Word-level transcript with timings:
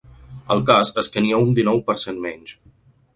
El 0.53 0.61
cas 0.69 0.91
és 1.01 1.11
que 1.15 1.23
n’hi 1.25 1.35
ha 1.35 1.41
un 1.47 1.53
dinou 1.59 1.83
per 1.91 1.97
cent 2.05 2.17
menys. 2.25 2.55